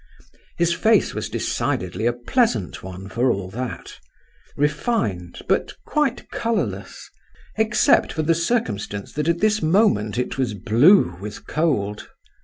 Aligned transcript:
His 0.57 0.73
face 0.73 1.13
was 1.13 1.29
decidedly 1.29 2.07
a 2.07 2.13
pleasant 2.13 2.81
one 2.81 3.07
for 3.07 3.31
all 3.31 3.51
that; 3.51 3.99
refined, 4.57 5.39
but 5.47 5.73
quite 5.85 6.27
colourless, 6.31 7.07
except 7.55 8.11
for 8.11 8.23
the 8.23 8.33
circumstance 8.33 9.13
that 9.13 9.27
at 9.29 9.41
this 9.41 9.61
moment 9.61 10.17
it 10.17 10.39
was 10.39 10.55
blue 10.55 11.15
with 11.19 11.45
cold. 11.45 12.09